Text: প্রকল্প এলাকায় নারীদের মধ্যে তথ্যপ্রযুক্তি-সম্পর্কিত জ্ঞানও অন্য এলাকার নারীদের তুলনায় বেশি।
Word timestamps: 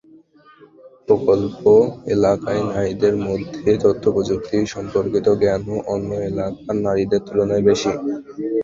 প্রকল্প 1.07 1.61
এলাকায় 2.13 2.61
নারীদের 2.69 3.13
মধ্যে 3.27 3.69
তথ্যপ্রযুক্তি-সম্পর্কিত 3.83 5.27
জ্ঞানও 5.41 5.75
অন্য 5.93 6.09
এলাকার 6.29 6.75
নারীদের 6.85 7.21
তুলনায় 7.27 7.63
বেশি। 7.69 7.91